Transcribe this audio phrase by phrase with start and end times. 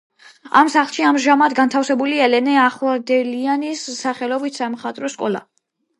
[0.61, 5.45] ამ სახლში ამჟამად განთავსებულია ელენე ახვლედიანის სახელობის სამხატვრო სკოლა.